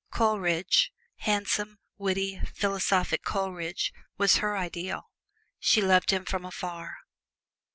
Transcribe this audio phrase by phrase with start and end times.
[0.09, 5.11] Coleridge handsome, witty, philosophic Coleridge was her ideal.
[5.59, 6.97] She loved him from afar.